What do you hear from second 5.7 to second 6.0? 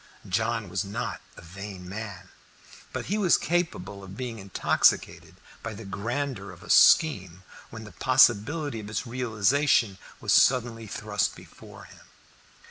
the